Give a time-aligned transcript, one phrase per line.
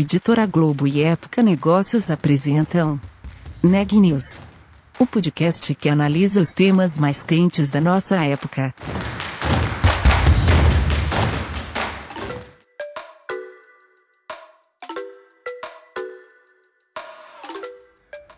[0.00, 3.00] Editora Globo e Época Negócios apresentam
[3.60, 4.38] Neg News,
[4.96, 8.72] o podcast que analisa os temas mais quentes da nossa época.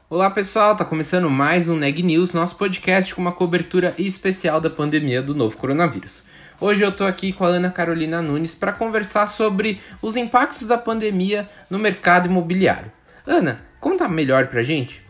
[0.09, 4.71] Olá pessoal, tá começando mais um Neg News, nosso podcast com uma cobertura especial da
[4.71, 6.25] pandemia do novo coronavírus.
[6.61, 10.77] Hoje eu tô aqui com a Ana Carolina Nunes para conversar sobre os impactos da
[10.77, 12.93] pandemia no mercado imobiliário.
[13.27, 15.03] Ana, conta melhor pra gente.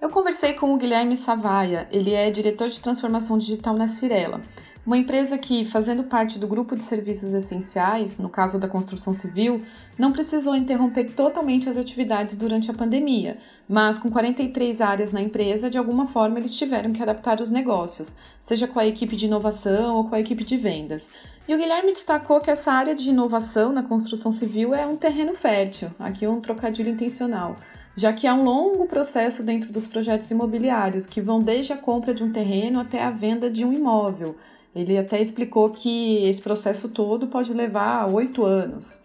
[0.00, 4.40] Eu conversei com o Guilherme Savaia, ele é diretor de transformação digital na Cirela,
[4.88, 9.60] uma empresa que, fazendo parte do grupo de serviços essenciais, no caso da construção civil,
[9.98, 13.36] não precisou interromper totalmente as atividades durante a pandemia,
[13.68, 18.16] mas com 43 áreas na empresa, de alguma forma eles tiveram que adaptar os negócios,
[18.40, 21.10] seja com a equipe de inovação ou com a equipe de vendas.
[21.46, 25.34] E o Guilherme destacou que essa área de inovação na construção civil é um terreno
[25.34, 27.56] fértil, aqui um trocadilho intencional
[27.94, 32.14] já que há um longo processo dentro dos projetos imobiliários, que vão desde a compra
[32.14, 34.36] de um terreno até a venda de um imóvel.
[34.74, 39.02] Ele até explicou que esse processo todo pode levar oito anos.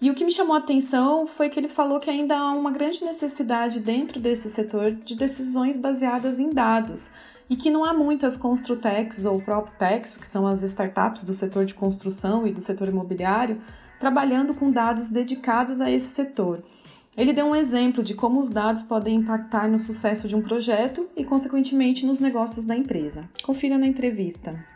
[0.00, 2.72] E o que me chamou a atenção foi que ele falou que ainda há uma
[2.72, 7.12] grande necessidade dentro desse setor de decisões baseadas em dados
[7.48, 11.74] e que não há muitas construtecs ou proptechs, que são as startups do setor de
[11.74, 13.60] construção e do setor imobiliário,
[14.00, 16.64] trabalhando com dados dedicados a esse setor.
[17.16, 21.08] Ele deu um exemplo de como os dados podem impactar no sucesso de um projeto
[21.14, 23.28] e, consequentemente, nos negócios da empresa.
[23.42, 24.71] Confira na entrevista.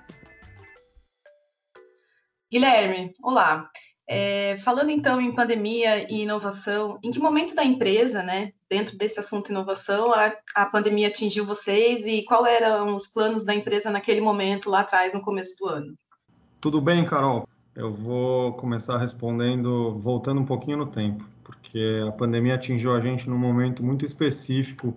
[2.50, 3.68] Guilherme, olá.
[4.08, 9.18] É, falando então em pandemia e inovação, em que momento da empresa, né, dentro desse
[9.18, 14.20] assunto inovação, a, a pandemia atingiu vocês e quais eram os planos da empresa naquele
[14.20, 15.94] momento, lá atrás, no começo do ano?
[16.60, 17.48] Tudo bem, Carol.
[17.74, 23.28] Eu vou começar respondendo, voltando um pouquinho no tempo, porque a pandemia atingiu a gente
[23.28, 24.96] num momento muito específico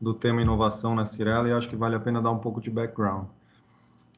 [0.00, 2.70] do tema inovação na Cirela e acho que vale a pena dar um pouco de
[2.70, 3.26] background.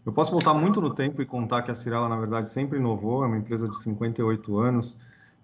[0.08, 3.24] Eu posso voltar muito no tempo e contar que a Cirela, na verdade, sempre inovou,
[3.24, 4.96] é uma empresa de 58 anos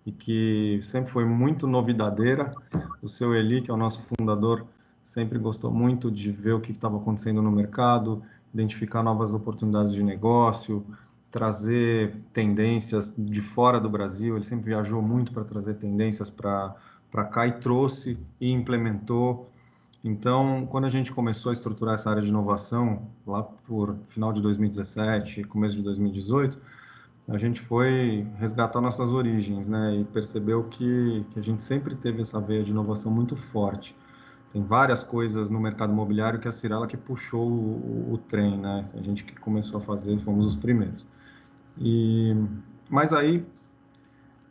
[0.06, 2.50] e que sempre foi muito novidadeira.
[3.02, 4.64] O seu Eli, que é o nosso fundador,
[5.02, 8.22] sempre gostou muito de ver o que estava acontecendo no mercado,
[8.54, 10.82] identificar novas oportunidades de negócio,
[11.30, 14.34] trazer tendências de fora do Brasil.
[14.34, 16.74] Ele sempre viajou muito para trazer tendências para
[17.30, 19.46] cá e trouxe e implementou
[20.04, 24.42] então, quando a gente começou a estruturar essa área de inovação, lá por final de
[24.42, 26.60] 2017, começo de 2018,
[27.26, 29.96] a gente foi resgatar nossas origens, né?
[29.96, 33.96] E percebeu que, que a gente sempre teve essa veia de inovação muito forte.
[34.52, 38.86] Tem várias coisas no mercado imobiliário que a Cirela que puxou o, o trem, né?
[38.92, 41.06] A gente que começou a fazer, fomos os primeiros.
[41.78, 42.36] E,
[42.90, 43.42] mas aí,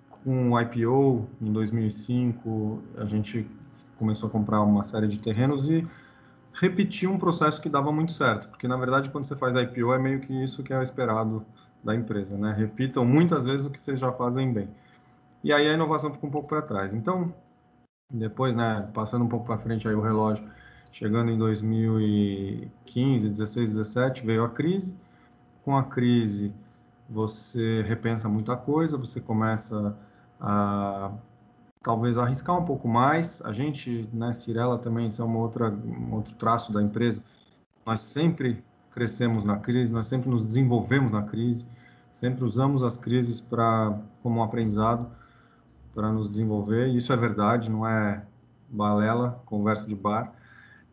[0.09, 3.47] com o IPO em 2005, a gente
[4.03, 5.87] começou a comprar uma série de terrenos e
[6.53, 9.97] repetir um processo que dava muito certo, porque na verdade quando você faz IPO é
[9.97, 11.45] meio que isso que é esperado
[11.81, 12.53] da empresa, né?
[12.55, 14.67] Repitam muitas vezes o que vocês já fazem bem.
[15.41, 16.93] E aí a inovação fica um pouco para trás.
[16.93, 17.33] Então,
[18.09, 20.45] depois, né, passando um pouco para frente aí o relógio,
[20.91, 24.95] chegando em 2015, 16, 17, veio a crise.
[25.65, 26.53] Com a crise,
[27.09, 29.95] você repensa muita coisa, você começa
[30.39, 31.11] a
[31.83, 33.41] talvez arriscar um pouco mais.
[33.43, 37.21] A gente, né, Cirela também, isso é uma outra, um outro traço da empresa.
[37.85, 41.67] Nós sempre crescemos na crise, nós sempre nos desenvolvemos na crise,
[42.11, 45.07] sempre usamos as crises para como um aprendizado
[45.93, 46.87] para nos desenvolver.
[46.87, 48.23] Isso é verdade, não é
[48.69, 50.33] balela, conversa de bar.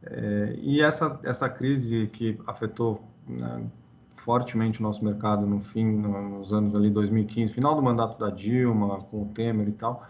[0.03, 3.63] É, e essa essa crise que afetou né,
[4.11, 8.99] fortemente o nosso mercado no fim, nos anos ali 2015, final do mandato da Dilma,
[9.05, 10.07] com o Temer e tal,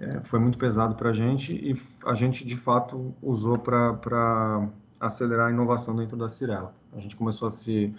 [0.00, 1.74] é, foi muito pesado para a gente e
[2.06, 4.66] a gente, de fato, usou para
[4.98, 6.74] acelerar a inovação dentro da Cirela.
[6.92, 7.94] A gente começou a se,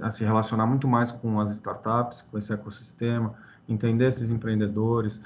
[0.00, 3.34] a se relacionar muito mais com as startups, com esse ecossistema,
[3.68, 5.22] entender esses empreendedores,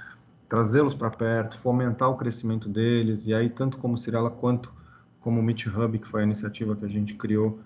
[0.48, 4.72] trazê-los para perto, fomentar o crescimento deles, e aí, tanto como Cirela quanto
[5.20, 7.60] como o Meet Hub, que foi a iniciativa que a gente criou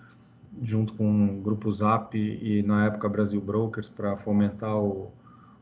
[0.61, 5.11] junto com o Grupo Zap e, na época, Brasil Brokers, para fomentar o,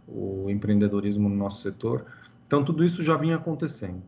[0.08, 2.06] o empreendedorismo no nosso setor.
[2.54, 4.04] Então, tudo isso já vinha acontecendo.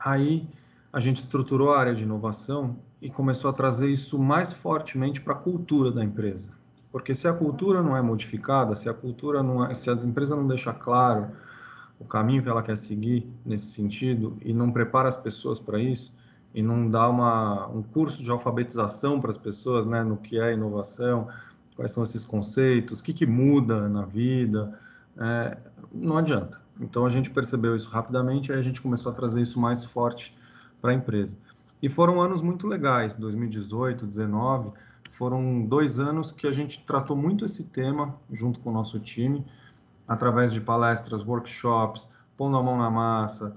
[0.00, 0.48] Aí,
[0.92, 5.34] a gente estruturou a área de inovação e começou a trazer isso mais fortemente para
[5.34, 6.50] a cultura da empresa.
[6.90, 10.34] Porque se a cultura não é modificada, se a cultura não é, se a empresa
[10.34, 11.28] não deixa claro
[12.00, 16.12] o caminho que ela quer seguir nesse sentido e não prepara as pessoas para isso
[16.52, 20.52] e não dá uma, um curso de alfabetização para as pessoas, né, no que é
[20.52, 21.28] inovação,
[21.76, 24.76] quais são esses conceitos, o que, que muda na vida,
[25.16, 25.56] é,
[25.92, 29.60] não adianta Então a gente percebeu isso rapidamente e a gente começou a trazer isso
[29.60, 30.36] mais forte
[30.80, 31.36] para a empresa.
[31.82, 34.72] E foram anos muito legais, 2018, 2019,
[35.10, 39.44] foram dois anos que a gente tratou muito esse tema junto com o nosso time,
[40.08, 43.56] através de palestras, workshops, pondo a mão na massa,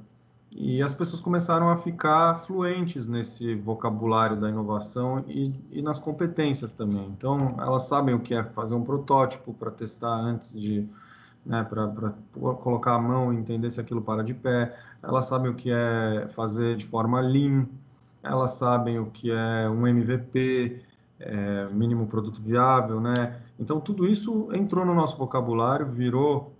[0.55, 6.71] e as pessoas começaram a ficar fluentes nesse vocabulário da inovação e, e nas competências
[6.71, 7.07] também.
[7.07, 10.87] Então, elas sabem o que é fazer um protótipo para testar antes de,
[11.45, 14.75] né, para colocar a mão e entender se aquilo para de pé.
[15.01, 17.65] Elas sabem o que é fazer de forma lean.
[18.21, 20.81] Elas sabem o que é um MVP,
[21.19, 23.39] é, mínimo produto viável, né?
[23.59, 26.53] Então, tudo isso entrou no nosso vocabulário, virou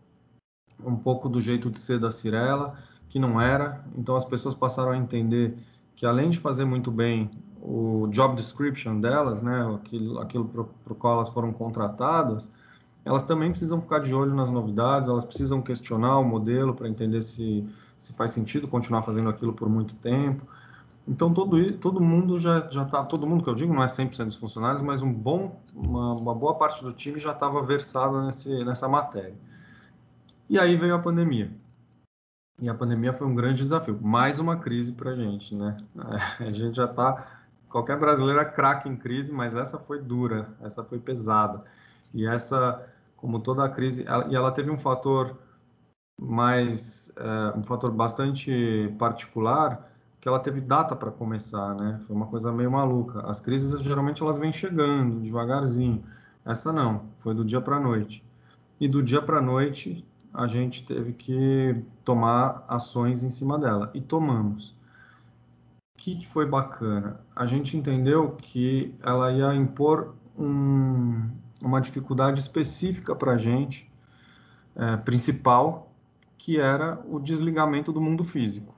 [0.85, 2.75] um pouco do jeito de ser da Cirela
[3.13, 3.85] que não era.
[3.95, 5.55] Então as pessoas passaram a entender
[5.95, 7.29] que além de fazer muito bem
[7.61, 10.45] o job description delas, né, aquilo, aquilo
[10.83, 12.51] para o qual elas foram contratadas,
[13.05, 17.21] elas também precisam ficar de olho nas novidades, elas precisam questionar o modelo para entender
[17.21, 17.67] se,
[17.97, 20.47] se faz sentido continuar fazendo aquilo por muito tempo.
[21.05, 24.25] Então todo todo mundo já já tá, todo mundo que eu digo não é 100%
[24.25, 28.63] dos funcionários, mas um bom uma, uma boa parte do time já estava versado nesse
[28.63, 29.35] nessa matéria.
[30.49, 31.51] E aí veio a pandemia.
[32.61, 33.99] E a pandemia foi um grande desafio.
[34.01, 35.75] Mais uma crise para a gente, né?
[36.39, 37.41] A gente já está.
[37.67, 41.63] Qualquer brasileiro é craque em crise, mas essa foi dura, essa foi pesada.
[42.13, 42.85] E essa,
[43.23, 45.37] como toda a crise, ela, e ela teve um fator
[46.19, 47.09] mais.
[47.15, 49.89] É, um fator bastante particular,
[50.19, 52.01] que ela teve data para começar, né?
[52.05, 53.21] Foi uma coisa meio maluca.
[53.21, 56.03] As crises geralmente elas vêm chegando devagarzinho.
[56.45, 58.21] Essa não, foi do dia para a noite.
[58.77, 63.89] E do dia para a noite a gente teve que tomar ações em cima dela
[63.93, 64.75] e tomamos.
[65.95, 67.21] O que, que foi bacana?
[67.33, 71.29] A gente entendeu que ela ia impor um,
[71.63, 73.89] uma dificuldade específica para a gente,
[74.75, 75.91] é, principal,
[76.37, 78.75] que era o desligamento do mundo físico.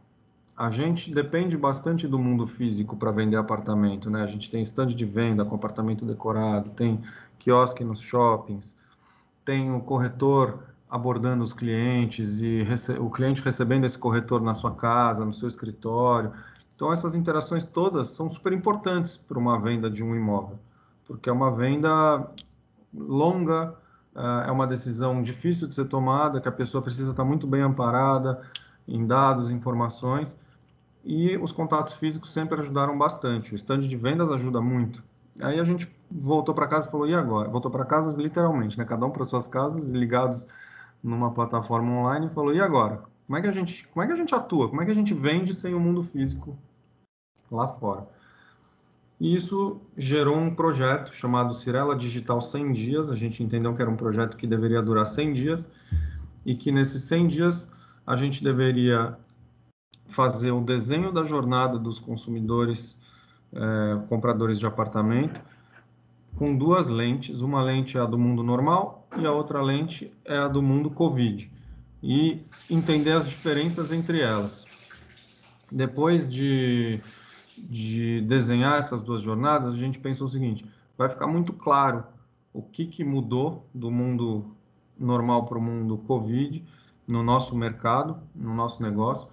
[0.56, 4.22] A gente depende bastante do mundo físico para vender apartamento, né?
[4.22, 7.02] A gente tem stand de venda com apartamento decorado, tem
[7.40, 8.76] quiosque nos shoppings,
[9.44, 10.60] tem o corretor
[10.90, 12.66] abordando os clientes e
[13.00, 16.32] o cliente recebendo esse corretor na sua casa, no seu escritório.
[16.76, 20.60] Então, essas interações todas são super importantes para uma venda de um imóvel,
[21.06, 22.30] porque é uma venda
[22.96, 23.76] longa,
[24.16, 27.62] eh, é uma decisão difícil de ser tomada, que a pessoa precisa estar muito bem
[27.62, 28.42] amparada
[28.88, 30.38] em dados, informações,
[31.04, 33.54] e os contatos físicos sempre ajudaram bastante.
[33.54, 35.04] O stand de vendas ajuda muito.
[35.42, 37.50] Aí a gente voltou para casa e falou: e agora?
[37.50, 38.86] Voltou para casa literalmente, né?
[38.86, 40.48] Cada um para suas casas, ligados
[41.04, 43.04] numa plataforma online e falou: e agora?
[43.28, 44.70] Como é que a gente, como é que a gente atua?
[44.70, 46.58] Como é que a gente vende sem o mundo físico
[47.52, 48.08] lá fora?
[49.20, 53.10] E isso gerou um projeto chamado Cirela Digital 100 dias.
[53.10, 55.70] A gente entendeu que era um projeto que deveria durar 100 dias
[56.46, 57.72] e que nesses 100 dias
[58.06, 59.18] a gente deveria
[60.06, 62.98] fazer o desenho da jornada dos consumidores,
[63.54, 65.42] eh, compradores de apartamento,
[66.36, 67.42] com duas lentes.
[67.42, 70.90] Uma lente é a do mundo normal e a outra lente é a do mundo
[70.90, 71.52] Covid.
[72.04, 74.66] E entender as diferenças entre elas.
[75.72, 77.02] Depois de,
[77.58, 80.66] de desenhar essas duas jornadas, a gente pensou o seguinte:
[80.98, 82.04] vai ficar muito claro
[82.54, 84.56] o que, que mudou do mundo
[84.98, 86.66] normal para o mundo Covid
[87.08, 89.30] no nosso mercado, no nosso negócio,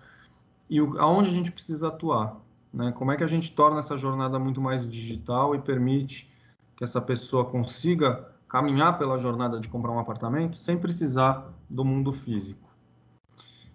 [0.69, 2.37] e o, aonde a gente precisa atuar.
[2.73, 2.93] Né?
[2.93, 6.31] Como é que a gente torna essa jornada muito mais digital e permite
[6.77, 12.13] que essa pessoa consiga caminhar pela jornada de comprar um apartamento sem precisar do mundo
[12.13, 12.69] físico.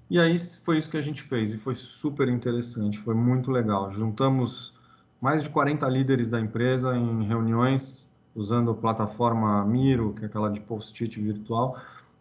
[0.09, 3.91] E aí foi isso que a gente fez e foi super interessante, foi muito legal.
[3.91, 4.73] Juntamos
[5.19, 10.49] mais de 40 líderes da empresa em reuniões usando a plataforma Miro, que é aquela
[10.49, 11.77] de post-it virtual.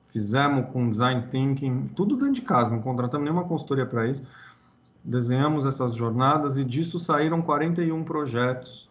[0.06, 4.22] Fizemos com design thinking, tudo dentro de casa, não contratamos nenhuma consultoria para isso.
[5.04, 8.88] Desenhamos essas jornadas e disso saíram 41 projetos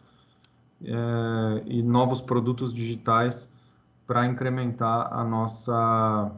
[0.84, 3.50] é, e novos produtos digitais
[4.06, 6.32] para incrementar a nossa,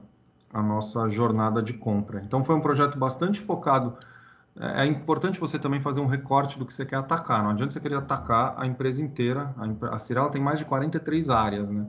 [0.57, 2.21] a nossa jornada de compra.
[2.25, 3.95] Então, foi um projeto bastante focado.
[4.59, 7.43] É, é importante você também fazer um recorte do que você quer atacar.
[7.43, 9.53] Não adianta você querer atacar a empresa inteira.
[9.55, 11.85] A, a Cirela tem mais de 43 áreas, né?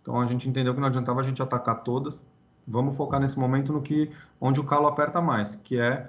[0.00, 2.24] Então, a gente entendeu que não adiantava a gente atacar todas.
[2.66, 4.08] Vamos focar nesse momento no que
[4.40, 6.08] onde o calo aperta mais, que é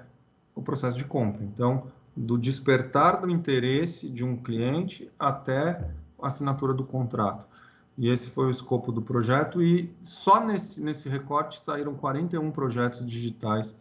[0.54, 1.42] o processo de compra.
[1.42, 5.84] Então, do despertar do interesse de um cliente até
[6.22, 7.48] a assinatura do contrato.
[7.96, 13.06] E esse foi o escopo do projeto e só nesse, nesse recorte saíram 41 projetos
[13.06, 13.76] digitais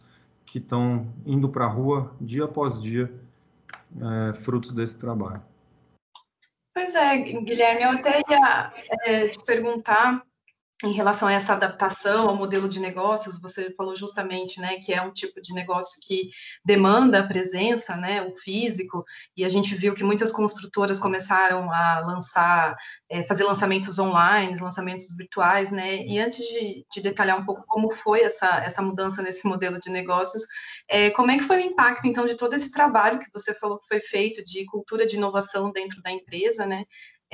[0.46, 3.12] que estão indo para a rua dia após dia,
[4.30, 5.42] é, frutos desse trabalho.
[6.76, 8.74] Pois é, Guilherme, eu até ia
[9.06, 10.24] é, te perguntar
[10.84, 15.02] em relação a essa adaptação ao modelo de negócios, você falou justamente, né, que é
[15.02, 16.30] um tipo de negócio que
[16.64, 19.06] demanda a presença, né, o físico,
[19.38, 22.76] e a gente viu que muitas construtoras começaram a lançar,
[23.10, 27.92] é, fazer lançamentos online, lançamentos virtuais, né, e antes de, de, detalhar um pouco como
[27.92, 30.44] foi essa, essa mudança nesse modelo de negócios,
[30.90, 33.80] é, como é que foi o impacto, então, de todo esse trabalho que você falou
[33.80, 36.84] que foi feito de cultura de inovação dentro da empresa, né,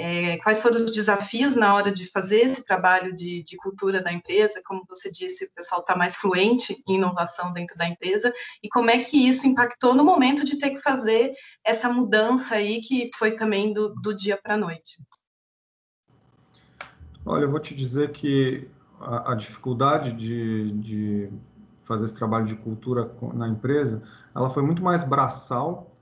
[0.02, 4.14] é, quais foram os desafios na hora de fazer esse trabalho de, de cultura da
[4.14, 4.62] empresa?
[4.66, 8.90] Como você disse, o pessoal está mais fluente em inovação dentro da empresa, e como
[8.90, 11.34] é que isso impactou no momento de ter que fazer
[11.66, 14.98] essa mudança aí, que foi também do, do dia para a noite?
[17.26, 18.70] Olha, eu vou te dizer que
[19.02, 21.30] a, a dificuldade de, de
[21.84, 24.02] fazer esse trabalho de cultura na empresa,
[24.34, 25.94] ela foi muito mais braçal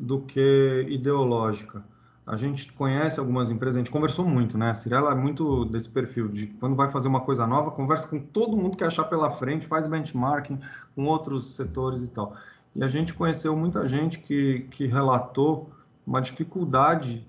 [0.00, 1.91] do que ideológica
[2.26, 4.70] a gente conhece algumas empresas, a gente conversou muito, né?
[4.70, 8.20] A Cirela é muito desse perfil de quando vai fazer uma coisa nova, conversa com
[8.20, 10.60] todo mundo que achar pela frente, faz benchmarking
[10.94, 12.36] com outros setores e tal.
[12.76, 15.70] E a gente conheceu muita gente que, que relatou
[16.06, 17.26] uma dificuldade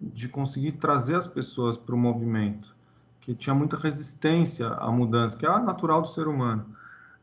[0.00, 2.74] de conseguir trazer as pessoas para o movimento,
[3.20, 6.64] que tinha muita resistência à mudança, que é natural do ser humano.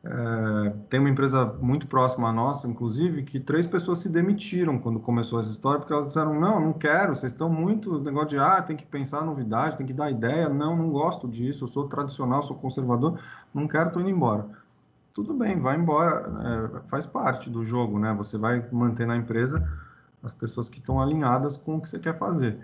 [0.07, 4.99] É, tem uma empresa muito próxima à nossa, inclusive, que três pessoas se demitiram quando
[4.99, 8.61] começou essa história, porque elas disseram: não, não quero, vocês estão muito negócio de ah,
[8.61, 10.47] tem que pensar novidade, tem que dar ideia.
[10.47, 13.19] Não, não gosto disso, eu sou tradicional, sou conservador,
[13.51, 14.45] não quero, estou indo embora.
[15.11, 18.13] Tudo bem, vai embora, é, faz parte do jogo, né?
[18.13, 19.67] Você vai manter na empresa
[20.21, 22.59] as pessoas que estão alinhadas com o que você quer fazer.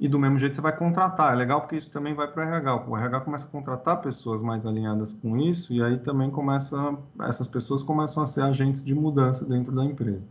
[0.00, 1.32] E do mesmo jeito você vai contratar.
[1.32, 2.86] É legal porque isso também vai para o RH.
[2.86, 7.48] O RH começa a contratar pessoas mais alinhadas com isso e aí também começa essas
[7.48, 10.22] pessoas começam a ser agentes de mudança dentro da empresa.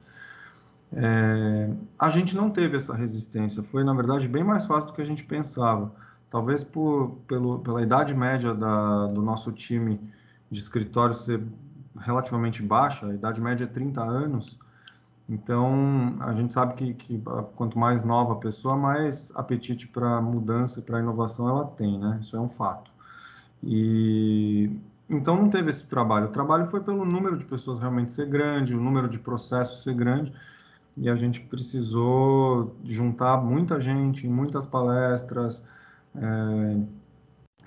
[0.93, 1.69] É,
[1.99, 3.61] a gente não teve essa resistência.
[3.61, 5.91] Foi na verdade bem mais fácil do que a gente pensava.
[6.29, 9.99] Talvez por pelo, pela idade média da, do nosso time
[10.49, 11.43] de escritório ser
[11.99, 14.57] relativamente baixa, a idade média é 30 anos.
[15.29, 17.21] Então, a gente sabe que, que
[17.55, 22.17] quanto mais nova a pessoa, mais apetite para mudança e para inovação ela tem, né?
[22.21, 22.89] Isso é um fato.
[23.61, 24.71] E
[25.09, 26.27] então não teve esse trabalho.
[26.27, 29.93] O trabalho foi pelo número de pessoas realmente ser grande, o número de processos ser
[29.93, 30.33] grande,
[30.95, 35.63] e a gente precisou juntar muita gente em muitas palestras
[36.15, 36.77] é,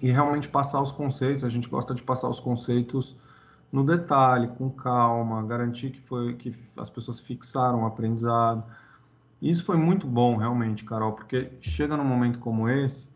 [0.03, 1.45] e realmente passar os conceitos.
[1.45, 3.17] A gente gosta de passar os conceitos
[3.73, 8.65] no detalhe, com calma, garantir que foi que as pessoas fixaram o aprendizado.
[9.41, 13.09] Isso foi muito bom, realmente, Carol, porque chega num momento como esse,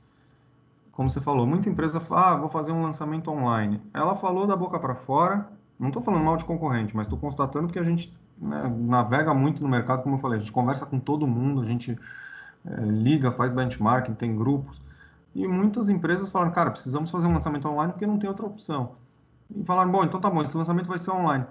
[0.93, 3.83] como você falou, muita empresa fala, ah, vou fazer um lançamento online.
[3.93, 7.73] Ela falou da boca para fora, não estou falando mal de concorrente, mas estou constatando
[7.73, 11.01] que a gente né, navega muito no mercado, como eu falei, a gente conversa com
[11.01, 11.99] todo mundo, a gente
[12.65, 14.81] é, liga, faz benchmarking, tem grupos,
[15.35, 18.93] e muitas empresas falam, cara, precisamos fazer um lançamento online porque não tem outra opção
[19.51, 21.45] e falaram, bom, então tá bom, esse lançamento vai ser online.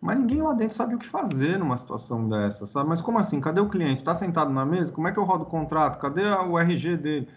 [0.00, 2.88] Mas ninguém lá dentro sabe o que fazer numa situação dessa, sabe?
[2.88, 3.40] Mas como assim?
[3.40, 4.00] Cadê o cliente?
[4.00, 4.92] Está sentado na mesa?
[4.92, 5.98] Como é que eu rodo o contrato?
[5.98, 7.28] Cadê o RG dele?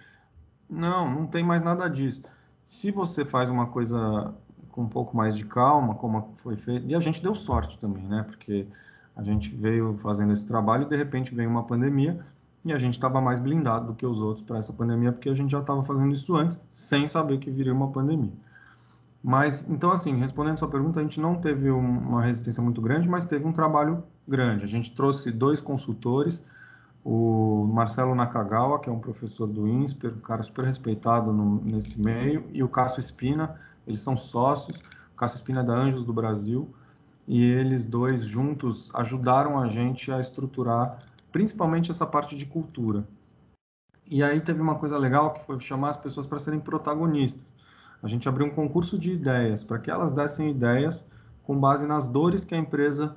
[0.69, 2.23] Não, não tem mais nada disso.
[2.63, 4.33] Se você faz uma coisa
[4.71, 8.07] com um pouco mais de calma, como foi feito, e a gente deu sorte também,
[8.07, 8.23] né?
[8.23, 8.65] Porque
[9.15, 12.19] a gente veio fazendo esse trabalho e de repente veio uma pandemia
[12.65, 15.35] e a gente estava mais blindado do que os outros para essa pandemia, porque a
[15.35, 18.31] gente já estava fazendo isso antes, sem saber que viria uma pandemia.
[19.23, 23.23] Mas, então, assim, respondendo sua pergunta, a gente não teve uma resistência muito grande, mas
[23.25, 24.65] teve um trabalho grande.
[24.65, 26.43] A gente trouxe dois consultores,
[27.05, 31.97] o Marcelo Nakagawa, que é um professor do INSPER, um cara super respeitado no, nesse
[32.01, 33.55] meio, e o Cássio Espina,
[33.87, 34.77] eles são sócios.
[35.13, 36.69] O Cássio Espina é da Anjos do Brasil,
[37.25, 40.99] e eles dois juntos ajudaram a gente a estruturar
[41.31, 43.07] principalmente essa parte de cultura.
[44.05, 47.53] E aí teve uma coisa legal que foi chamar as pessoas para serem protagonistas
[48.03, 51.05] a gente abriu um concurso de ideias para que elas dessem ideias
[51.41, 53.15] com base nas dores que a empresa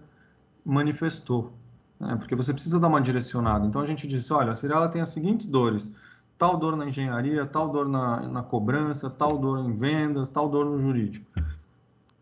[0.64, 1.52] manifestou.
[1.98, 2.14] Né?
[2.16, 3.66] Porque você precisa dar uma direcionada.
[3.66, 5.90] Então a gente disse: olha, a Cirela tem as seguintes dores:
[6.38, 10.64] tal dor na engenharia, tal dor na, na cobrança, tal dor em vendas, tal dor
[10.64, 11.26] no jurídico.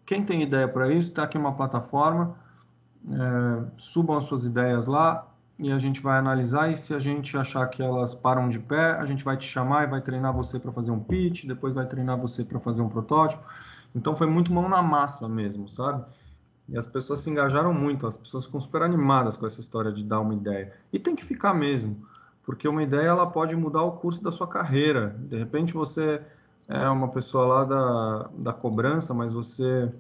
[0.07, 2.35] Quem tem ideia para isso, está aqui uma plataforma.
[3.07, 5.27] É, subam as suas ideias lá,
[5.59, 8.93] e a gente vai analisar e se a gente achar que elas param de pé,
[8.93, 11.87] a gente vai te chamar e vai treinar você para fazer um pitch, depois vai
[11.87, 13.43] treinar você para fazer um protótipo.
[13.95, 16.05] Então foi muito mão na massa mesmo, sabe?
[16.69, 20.03] E as pessoas se engajaram muito, as pessoas ficam super animadas com essa história de
[20.03, 20.73] dar uma ideia.
[20.93, 22.05] E tem que ficar mesmo,
[22.43, 25.15] porque uma ideia ela pode mudar o curso da sua carreira.
[25.29, 26.21] De repente você
[26.67, 29.93] é uma pessoa lá da, da cobrança, mas você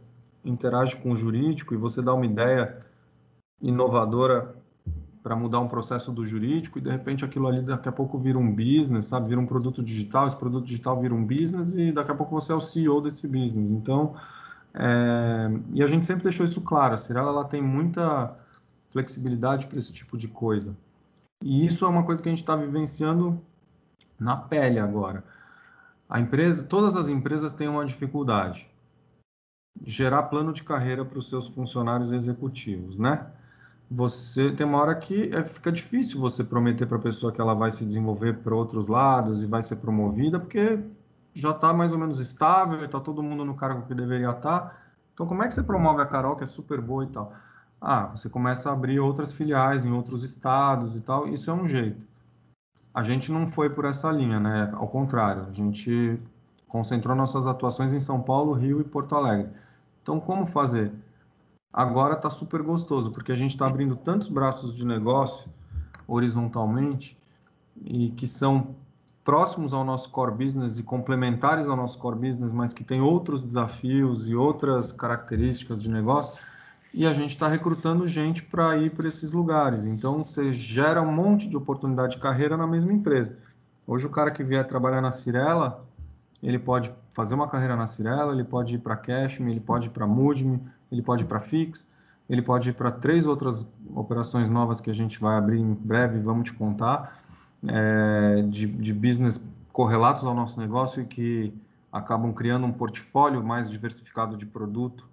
[0.44, 2.82] interage com o jurídico e você dá uma ideia
[3.61, 4.54] inovadora
[5.25, 8.37] para mudar um processo do jurídico e de repente aquilo ali daqui a pouco vira
[8.38, 9.31] um business, sabe?
[9.31, 12.52] Vira um produto digital, esse produto digital vira um business e daqui a pouco você
[12.52, 13.71] é o CEO desse business.
[13.71, 14.14] Então,
[14.75, 15.49] é...
[15.73, 18.37] e a gente sempre deixou isso claro, a Cirela ela tem muita
[18.90, 20.76] flexibilidade para esse tipo de coisa.
[21.43, 23.40] E isso é uma coisa que a gente está vivenciando
[24.21, 25.25] na pele agora.
[26.07, 28.69] A empresa, todas as empresas têm uma dificuldade
[29.87, 33.26] gerar plano de carreira para os seus funcionários executivos, né?
[33.90, 37.54] Você tem uma hora que é, fica difícil você prometer para a pessoa que ela
[37.54, 40.78] vai se desenvolver para outros lados e vai ser promovida, porque
[41.34, 44.60] já está mais ou menos estável, está todo mundo no cargo que deveria estar.
[44.60, 44.76] Tá.
[45.12, 47.32] Então, como é que você promove a Carol, que é super boa e tal?
[47.80, 51.66] Ah, você começa a abrir outras filiais em outros estados e tal, isso é um
[51.66, 52.06] jeito.
[52.94, 54.70] A gente não foi por essa linha, né?
[54.74, 56.18] Ao contrário, a gente
[56.68, 59.50] concentrou nossas atuações em São Paulo, Rio e Porto Alegre.
[60.02, 60.92] Então, como fazer?
[61.76, 65.50] Agora está super gostoso, porque a gente está abrindo tantos braços de negócio
[66.07, 67.19] horizontalmente
[67.85, 68.76] e que são
[69.25, 73.43] próximos ao nosso core business e complementares ao nosso core business, mas que têm outros
[73.43, 76.33] desafios e outras características de negócio,
[76.93, 79.85] e a gente está recrutando gente para ir para esses lugares.
[79.85, 83.37] Então, você gera um monte de oportunidade de carreira na mesma empresa.
[83.85, 85.85] Hoje, o cara que vier trabalhar na Cirela,
[86.40, 89.90] ele pode fazer uma carreira na Cirela, ele pode ir para Cashme, ele pode ir
[89.90, 90.61] para Moodme,
[90.94, 91.86] ele pode ir para Fix,
[92.28, 96.18] ele pode ir para três outras operações novas que a gente vai abrir em breve,
[96.20, 97.18] vamos te contar,
[97.68, 99.40] é, de, de business
[99.72, 101.52] correlatos ao nosso negócio e que
[101.92, 105.06] acabam criando um portfólio mais diversificado de produto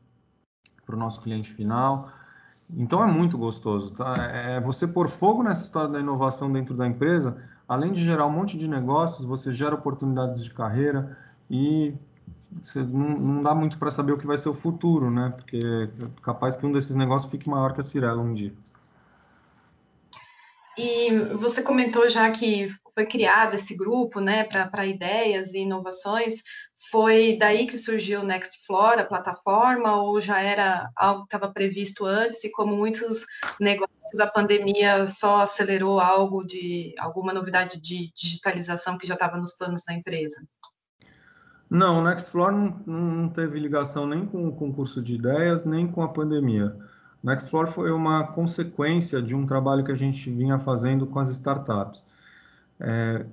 [0.85, 2.09] para o nosso cliente final.
[2.69, 3.93] Então é muito gostoso.
[3.93, 4.15] Tá?
[4.17, 8.31] É você pôr fogo nessa história da inovação dentro da empresa, além de gerar um
[8.31, 11.17] monte de negócios, você gera oportunidades de carreira
[11.49, 11.93] e
[12.61, 15.33] você não, não dá muito para saber o que vai ser o futuro, né?
[15.35, 18.53] Porque é capaz que um desses negócios fique maior que a Cirela um dia.
[20.77, 26.41] E você comentou já que foi criado esse grupo, né, para ideias e inovações.
[26.89, 32.05] Foi daí que surgiu o Nextfloor, a plataforma, ou já era algo que estava previsto
[32.05, 32.43] antes?
[32.43, 33.25] E como muitos
[33.59, 39.55] negócios, a pandemia só acelerou algo de alguma novidade de digitalização que já estava nos
[39.55, 40.41] planos da empresa?
[41.71, 46.03] Não, o Nextfloor não, não teve ligação nem com o concurso de ideias, nem com
[46.03, 46.75] a pandemia.
[47.23, 52.03] Nextfloor foi uma consequência de um trabalho que a gente vinha fazendo com as startups.
[52.77, 53.25] É,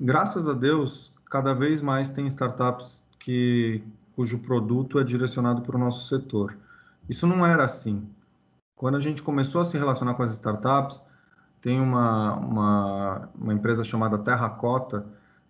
[0.00, 3.80] graças a Deus, cada vez mais tem startups que,
[4.16, 6.58] cujo produto é direcionado para o nosso setor.
[7.08, 8.08] Isso não era assim.
[8.74, 11.04] Quando a gente começou a se relacionar com as startups,
[11.60, 15.06] tem uma, uma, uma empresa chamada Terracota,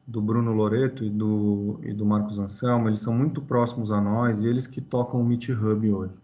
[0.09, 4.43] do Bruno Loreto e do, e do Marcos Anselmo, eles são muito próximos a nós
[4.43, 6.15] e eles que tocam o Meet Hub hoje.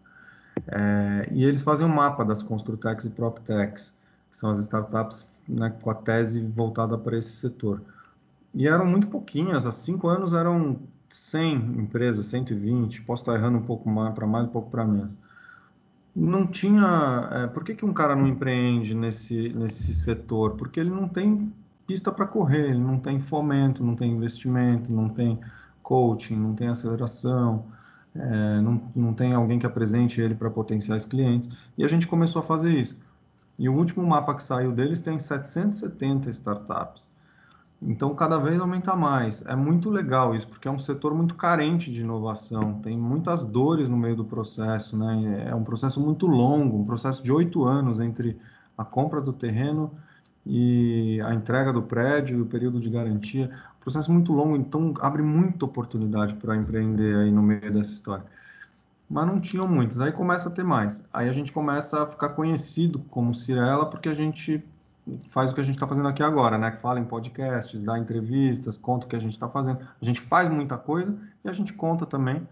[0.67, 3.93] É, e eles fazem um mapa das Construtex e PropTechs,
[4.31, 7.83] que são as startups né, com a tese voltada para esse setor.
[8.55, 10.79] E eram muito pouquinhas, há cinco anos eram
[11.11, 15.15] 100 empresas, 120, posso estar errando um pouco mais para mais, um pouco para menos.
[16.17, 17.29] Não tinha.
[17.33, 20.53] É, por que, que um cara não empreende nesse, nesse setor?
[20.53, 21.53] Porque ele não tem
[21.87, 25.39] pista para correr, ele não tem fomento, não tem investimento, não tem
[25.83, 27.67] coaching, não tem aceleração,
[28.15, 31.51] é, não, não tem alguém que apresente ele para potenciais clientes.
[31.77, 32.97] E a gente começou a fazer isso.
[33.59, 37.09] E o último mapa que saiu deles tem 770 startups.
[37.87, 39.45] Então, cada vez aumenta mais.
[39.47, 43.89] É muito legal isso, porque é um setor muito carente de inovação, tem muitas dores
[43.89, 45.49] no meio do processo, né?
[45.51, 48.39] É um processo muito longo, um processo de oito anos entre
[48.77, 49.93] a compra do terreno
[50.47, 53.51] e a entrega do prédio, o período de garantia.
[53.81, 58.25] Processo muito longo, então abre muita oportunidade para empreender aí no meio dessa história.
[59.09, 61.05] Mas não tinham muitos, aí começa a ter mais.
[61.13, 64.65] Aí a gente começa a ficar conhecido como Cirela, porque a gente
[65.29, 66.73] faz o que a gente está fazendo aqui agora, né?
[66.73, 69.87] Fala em podcasts, dá entrevistas, conta o que a gente está fazendo.
[70.01, 72.47] A gente faz muita coisa e a gente conta também,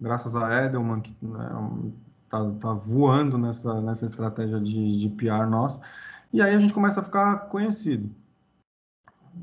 [0.00, 1.92] graças a Edelman, que né,
[2.28, 5.80] tá, tá, voando nessa, nessa estratégia de, de PR nossa.
[6.32, 8.10] E aí a gente começa a ficar conhecido.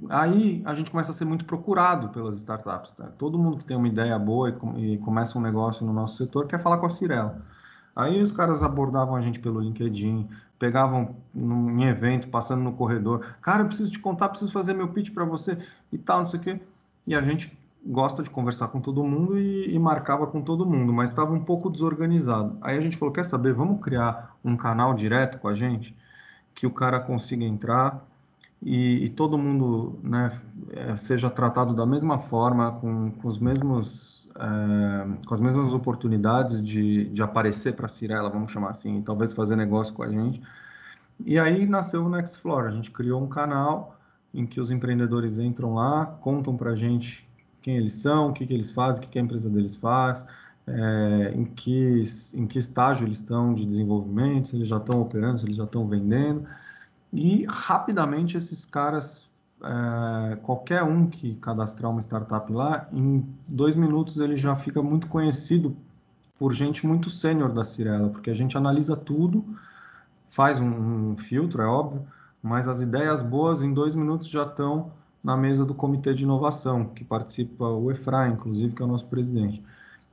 [0.10, 2.92] Aí a gente começa a ser muito procurado pelas startups.
[2.92, 3.08] Tá?
[3.18, 6.48] Todo mundo que tem uma ideia boa e, e começa um negócio no nosso setor
[6.48, 7.42] quer falar com a Cirela.
[7.96, 10.28] Aí os caras abordavam a gente pelo LinkedIn,
[10.60, 13.26] pegavam em evento, passando no corredor.
[13.42, 15.58] Cara, eu preciso te contar, preciso fazer meu pitch para você
[15.92, 16.62] e tal, não sei o quê.
[17.08, 20.94] E a gente gosta de conversar com todo mundo e, e marcava com todo mundo,
[20.94, 22.58] mas estava um pouco desorganizado.
[22.62, 23.54] Aí a gente falou: quer saber?
[23.54, 25.96] Vamos criar um canal direto com a gente,
[26.58, 28.04] que o cara consiga entrar
[28.60, 30.36] e, e todo mundo né,
[30.72, 36.62] é, seja tratado da mesma forma, com, com os mesmos é, com as mesmas oportunidades
[36.62, 40.42] de, de aparecer para a Cirela, vamos chamar assim, talvez fazer negócio com a gente.
[41.24, 42.66] E aí nasceu o Next Floor.
[42.66, 43.96] A gente criou um canal
[44.34, 47.28] em que os empreendedores entram lá, contam para a gente
[47.62, 50.26] quem eles são, o que, que eles fazem, o que, que a empresa deles faz,
[50.68, 52.02] é, em, que,
[52.34, 55.64] em que estágio eles estão de desenvolvimento, se eles já estão operando, se eles já
[55.64, 56.44] estão vendendo.
[57.14, 59.30] E rapidamente esses caras,
[59.64, 65.08] é, qualquer um que cadastrar uma startup lá, em dois minutos ele já fica muito
[65.08, 65.76] conhecido
[66.38, 69.44] por gente muito sênior da Cirela, porque a gente analisa tudo,
[70.26, 72.06] faz um, um filtro, é óbvio,
[72.44, 74.92] mas as ideias boas em dois minutos já estão
[75.24, 79.08] na mesa do comitê de inovação, que participa o Efraim, inclusive, que é o nosso
[79.08, 79.64] presidente.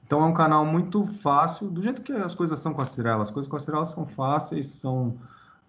[0.06, 3.22] Então é um canal muito fácil, do jeito que as coisas são com a Cirela.
[3.22, 5.14] As coisas com a Cirela são fáceis, são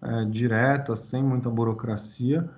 [0.02, 2.48] é, diretas, sem muita burocracia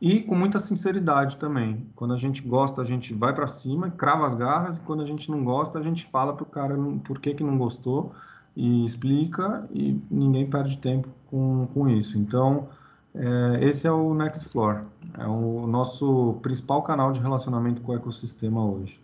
[0.00, 1.86] e com muita sinceridade também.
[1.96, 5.06] Quando a gente gosta, a gente vai para cima, crava as garras, e quando a
[5.06, 8.12] gente não gosta, a gente fala para o cara por que, que não gostou
[8.56, 12.18] e explica e ninguém perde tempo com, com isso.
[12.18, 12.68] Então,
[13.14, 14.82] é, esse é o Next Floor,
[15.18, 19.00] é o nosso principal canal de relacionamento com o ecossistema hoje.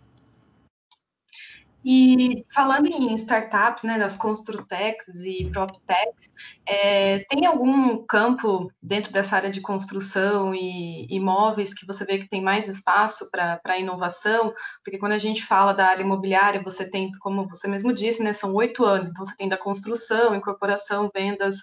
[1.83, 6.29] E falando em startups, né, das Construtex e PropTechs,
[6.63, 12.29] é, tem algum campo dentro dessa área de construção e imóveis que você vê que
[12.29, 14.53] tem mais espaço para inovação?
[14.83, 18.31] Porque quando a gente fala da área imobiliária, você tem, como você mesmo disse, né,
[18.33, 21.55] são oito anos, então você tem da construção, incorporação, vendas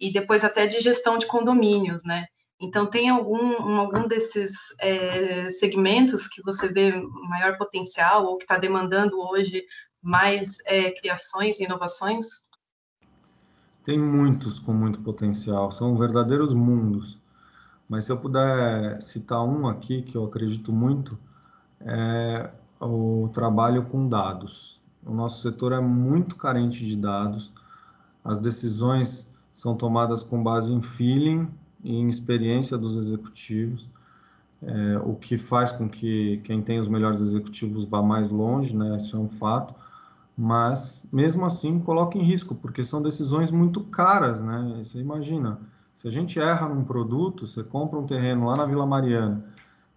[0.00, 2.26] e depois até de gestão de condomínios, né?
[2.60, 6.92] Então, tem algum, algum desses é, segmentos que você vê
[7.28, 9.62] maior potencial ou que está demandando hoje
[10.02, 12.46] mais é, criações e inovações?
[13.84, 17.18] Tem muitos com muito potencial, são verdadeiros mundos.
[17.88, 21.18] Mas se eu puder citar um aqui que eu acredito muito,
[21.80, 24.80] é o trabalho com dados.
[25.04, 27.52] O nosso setor é muito carente de dados,
[28.24, 31.48] as decisões são tomadas com base em feeling
[31.86, 33.88] em experiência dos executivos,
[34.62, 38.96] é, o que faz com que quem tem os melhores executivos vá mais longe, né?
[38.96, 39.74] Isso é um fato.
[40.36, 44.80] Mas mesmo assim coloca em risco, porque são decisões muito caras, né?
[44.82, 45.60] Você imagina,
[45.94, 49.44] se a gente erra num produto, você compra um terreno lá na Vila Mariana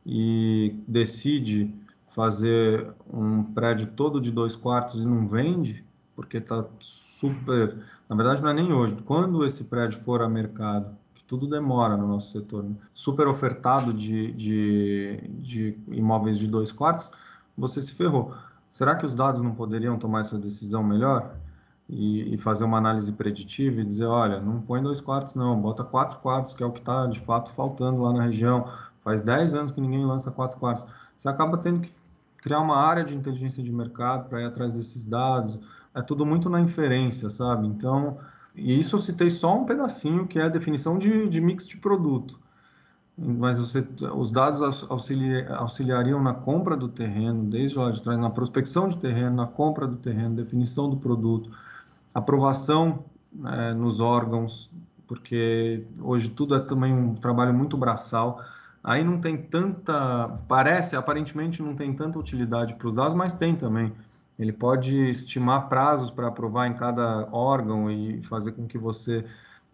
[0.06, 1.74] e decide
[2.08, 5.84] fazer um prédio todo de dois quartos e não vende,
[6.16, 7.78] porque está super.
[8.08, 8.96] Na verdade, não é nem hoje.
[9.06, 10.99] Quando esse prédio for a mercado
[11.30, 12.64] tudo demora no nosso setor.
[12.64, 12.76] Né?
[12.92, 17.12] Super ofertado de, de, de imóveis de dois quartos,
[17.56, 18.34] você se ferrou.
[18.72, 21.36] Será que os dados não poderiam tomar essa decisão melhor?
[21.88, 25.84] E, e, fazer uma análise preditiva e dizer, olha, não põe dois quartos não, bota
[25.84, 28.68] quatro quartos, que é o que está de fato faltando lá na região.
[29.04, 30.86] Faz dez anos que ninguém lança quatro quartos.
[31.18, 31.92] Você acaba tendo que
[32.38, 35.60] criar uma área de inteligência de mercado para ir atrás desses dados.
[35.96, 37.66] É tudo muito na inferência, sabe?
[37.68, 38.20] Então,
[38.56, 41.78] e isso eu citei só um pedacinho, que é a definição de, de mix de
[41.78, 42.40] produto.
[43.18, 43.86] Mas você,
[44.16, 49.36] os dados auxiliariam na compra do terreno, desde lá de trás, na prospecção de terreno,
[49.36, 51.52] na compra do terreno, definição do produto,
[52.14, 53.04] aprovação
[53.46, 54.72] é, nos órgãos,
[55.06, 58.42] porque hoje tudo é também um trabalho muito braçal.
[58.82, 63.54] Aí não tem tanta, parece, aparentemente não tem tanta utilidade para os dados, mas tem
[63.54, 63.92] também
[64.40, 69.26] ele pode estimar prazos para aprovar em cada órgão e fazer com que você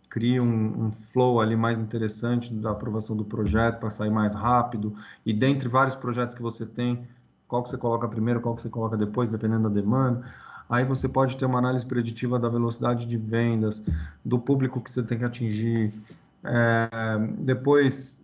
[0.10, 4.96] crie um, um flow ali mais interessante da aprovação do projeto para sair mais rápido.
[5.24, 7.08] E dentre vários projetos que você tem,
[7.48, 10.26] qual que você coloca primeiro, qual que você coloca depois, dependendo da demanda.
[10.68, 13.84] Aí você pode ter uma análise preditiva da velocidade de vendas,
[14.24, 15.94] do público que você tem que atingir.
[16.44, 16.90] É,
[17.38, 18.20] depois,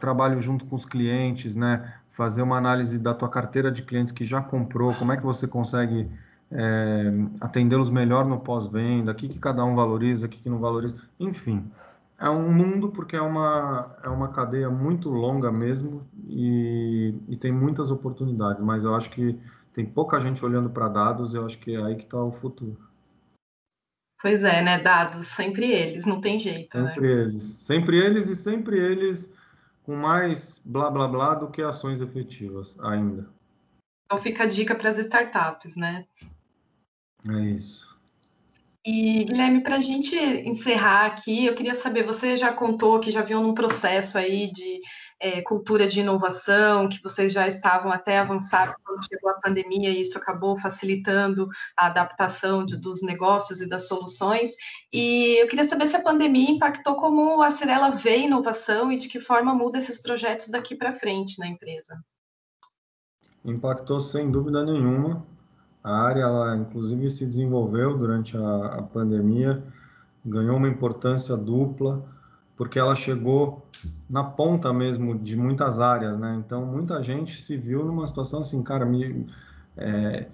[0.00, 1.94] trabalho junto com os clientes, né?
[2.18, 5.46] Fazer uma análise da tua carteira de clientes que já comprou, como é que você
[5.46, 6.10] consegue
[6.50, 10.58] é, atendê-los melhor no pós-venda, o que, que cada um valoriza, o que, que não
[10.58, 11.70] valoriza, enfim.
[12.18, 17.52] É um mundo porque é uma, é uma cadeia muito longa mesmo e, e tem
[17.52, 19.38] muitas oportunidades, mas eu acho que
[19.72, 22.76] tem pouca gente olhando para dados, eu acho que é aí que está o futuro.
[24.20, 24.80] Pois é, né?
[24.80, 26.94] Dados, sempre eles, não tem jeito, sempre né?
[26.94, 27.44] Sempre eles.
[27.44, 29.37] Sempre eles e sempre eles
[29.88, 33.26] com mais blá blá blá do que ações efetivas ainda.
[34.04, 36.04] Então fica a dica para as startups, né?
[37.26, 37.88] É isso.
[38.84, 43.22] E, Guilherme, para a gente encerrar aqui, eu queria saber, você já contou que já
[43.22, 44.78] viu num processo aí de
[45.20, 50.00] é, cultura de inovação, que vocês já estavam até avançados quando chegou a pandemia, e
[50.00, 54.52] isso acabou facilitando a adaptação de, dos negócios e das soluções.
[54.92, 59.08] E eu queria saber se a pandemia impactou como a Cirela vê inovação e de
[59.08, 61.98] que forma muda esses projetos daqui para frente na empresa.
[63.44, 65.26] Impactou sem dúvida nenhuma.
[65.82, 69.64] A área, ela, inclusive, se desenvolveu durante a, a pandemia,
[70.24, 72.17] ganhou uma importância dupla
[72.58, 73.64] porque ela chegou
[74.10, 76.42] na ponta mesmo de muitas áreas, né?
[76.44, 79.26] Então, muita gente se viu numa situação assim, cara, me,
[79.76, 80.26] é,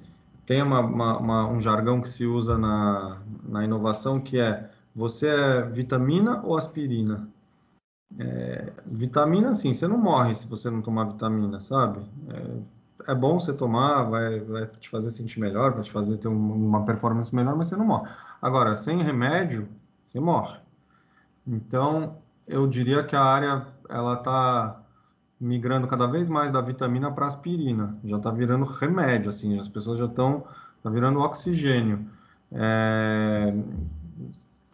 [0.47, 5.29] tem uma, uma, uma, um jargão que se usa na, na inovação que é você
[5.29, 7.29] é vitamina ou aspirina?
[8.19, 12.01] É, vitamina, sim, você não morre se você não tomar vitamina, sabe?
[13.07, 16.29] É, é, bom você tomar, vai, vai te fazer sentir melhor, vai te fazer ter
[16.29, 18.11] uma performance melhor, mas você não morre.
[18.41, 19.69] Agora, sem remédio,
[20.07, 20.64] você morre.
[21.47, 24.81] Então, eu diria que a área ela está
[25.41, 27.99] migrando cada vez mais da vitamina para aspirina.
[28.05, 30.45] Já está virando remédio, assim, as pessoas já estão
[30.83, 32.07] tá virando oxigênio.
[32.53, 33.55] É,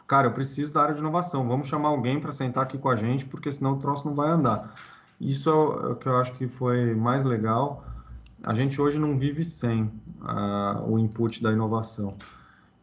[0.06, 2.96] cara, eu preciso da área de inovação, vamos chamar alguém para sentar aqui com a
[2.96, 4.74] gente, porque senão o troço não vai andar.
[5.20, 7.84] Isso é o, é que eu acho que foi mais legal.
[8.42, 12.16] A gente hoje não vive sem uh, o input da inovação.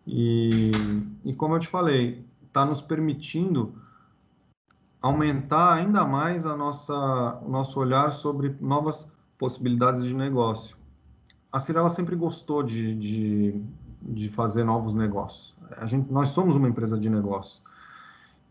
[0.06, 0.72] E,
[1.26, 3.76] e como eu te falei, está nos permitindo
[5.02, 9.08] aumentar ainda mais a nossa, o nosso olhar sobre novas
[9.38, 10.76] possibilidades de negócio.
[11.52, 13.62] A Cirela sempre gostou de, de,
[14.02, 17.62] de fazer novos negócios a gente, nós somos uma empresa de negócio.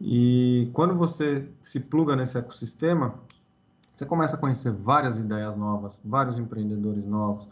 [0.01, 3.15] E quando você se pluga nesse ecossistema,
[3.95, 7.49] você começa a conhecer várias ideias novas, vários empreendedores novos,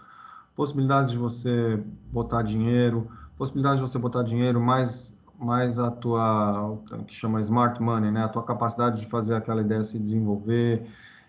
[0.54, 7.14] possibilidades de você botar dinheiro, possibilidade de você botar dinheiro mais mais a tua que
[7.14, 8.24] chama smart money, né?
[8.24, 10.86] A tua capacidade de fazer aquela ideia se desenvolver,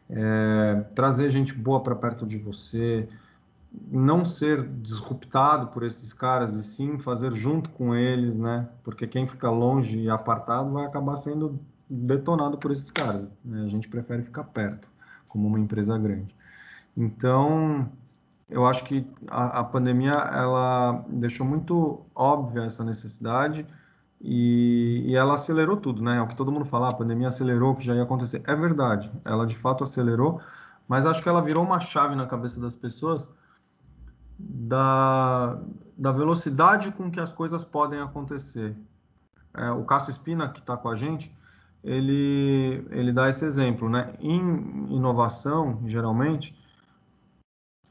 [0.09, 3.07] é, trazer gente boa para perto de você,
[3.91, 8.67] não ser disruptado por esses caras e sim fazer junto com eles, né?
[8.83, 13.31] Porque quem fica longe e apartado vai acabar sendo detonado por esses caras.
[13.43, 13.63] Né?
[13.63, 14.89] A gente prefere ficar perto,
[15.27, 16.35] como uma empresa grande.
[16.95, 17.89] Então,
[18.49, 23.65] eu acho que a, a pandemia ela deixou muito óbvia essa necessidade
[24.27, 26.17] e, e, ela acelerou tudo, né?
[26.17, 28.41] É o que todo mundo fala, a pandemia acelerou o que já ia acontecer.
[28.47, 30.41] É verdade, ela de fato acelerou,
[30.87, 33.31] mas acho que ela virou uma chave na cabeça das pessoas
[34.39, 35.61] da,
[35.95, 38.75] da velocidade com que as coisas podem acontecer.
[39.53, 41.31] É, o Cássio Espina, que está com a gente,
[41.83, 43.87] ele, ele dá esse exemplo.
[43.87, 44.11] Né?
[44.19, 44.39] Em
[44.89, 46.57] inovação, geralmente,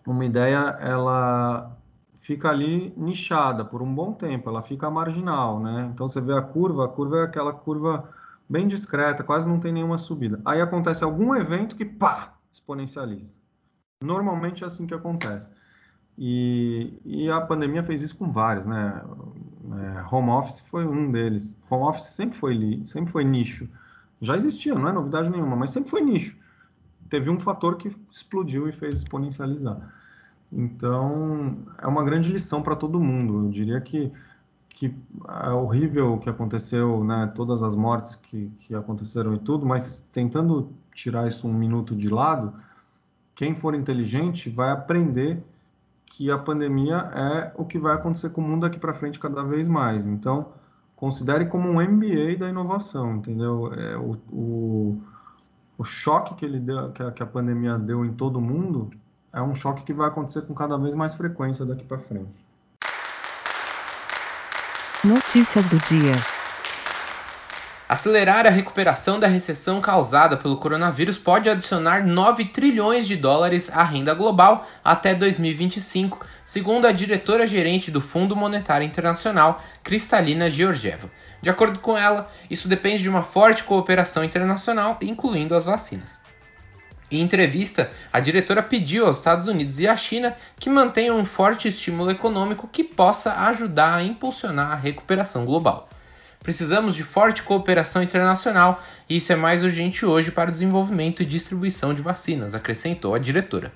[0.05, 1.79] uma ideia ela
[2.25, 5.61] fica ali nichada por um bom tempo, ela fica marginal.
[5.61, 5.91] Né?
[5.93, 8.09] Então, você vê a curva, a curva é aquela curva
[8.49, 10.41] bem discreta, quase não tem nenhuma subida.
[10.43, 13.31] Aí acontece algum evento que, pá, exponencializa.
[14.03, 15.53] Normalmente é assim que acontece.
[16.17, 19.03] E, e a pandemia fez isso com vários, né?
[19.77, 21.55] É, home office foi um deles.
[21.69, 23.69] Home office sempre foi, sempre foi nicho.
[24.23, 26.39] Já existia, não é novidade nenhuma, mas sempre foi nicho.
[27.11, 29.93] Teve um fator que explodiu e fez exponencializar.
[30.55, 33.45] Então, é uma grande lição para todo mundo.
[33.45, 34.13] Eu diria que,
[34.69, 34.95] que
[35.45, 37.31] é horrível o que aconteceu, né?
[37.35, 42.09] Todas as mortes que, que aconteceram e tudo, mas tentando tirar isso um minuto de
[42.09, 42.55] lado,
[43.35, 45.43] quem for inteligente vai aprender
[46.07, 49.43] que a pandemia é o que vai acontecer com o mundo daqui para frente cada
[49.43, 50.07] vez mais.
[50.07, 50.53] Então,
[50.95, 53.75] considere como um MBA da inovação, entendeu?
[53.75, 55.03] É, o, o,
[55.77, 58.91] o choque que, ele deu, que a, que a pandemia deu em todo mundo
[59.35, 62.31] é um choque que vai acontecer com cada vez mais frequência daqui para frente.
[65.03, 66.13] Notícias do dia.
[67.87, 73.83] Acelerar a recuperação da recessão causada pelo coronavírus pode adicionar 9 trilhões de dólares à
[73.83, 81.11] renda global até 2025, segundo a diretora-gerente do Fundo Monetário Internacional, Kristalina Georgieva.
[81.43, 86.24] De acordo com ela, isso depende de uma forte cooperação internacional, incluindo as vacinas.
[87.11, 91.69] Em entrevista, a diretora pediu aos Estados Unidos e à China que mantenham um forte
[91.69, 95.89] estímulo econômico que possa ajudar a impulsionar a recuperação global.
[96.43, 101.27] Precisamos de forte cooperação internacional e isso é mais urgente hoje para o desenvolvimento e
[101.27, 103.73] distribuição de vacinas, acrescentou a diretora.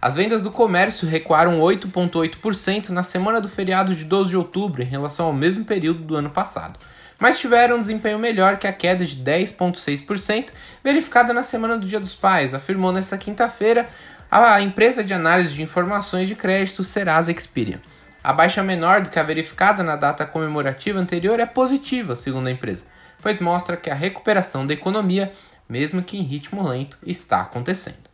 [0.00, 4.86] As vendas do comércio recuaram 8,8% na semana do feriado de 12 de outubro em
[4.86, 6.78] relação ao mesmo período do ano passado,
[7.22, 10.50] mas tiveram um desempenho melhor que a queda de 10,6%
[10.82, 13.88] verificada na semana do Dia dos Pais, afirmou nesta quinta-feira
[14.28, 17.78] a empresa de análise de informações de crédito Serasa Experian.
[18.24, 22.50] A baixa menor do que a verificada na data comemorativa anterior é positiva, segundo a
[22.50, 22.84] empresa,
[23.22, 25.32] pois mostra que a recuperação da economia,
[25.68, 28.11] mesmo que em ritmo lento, está acontecendo.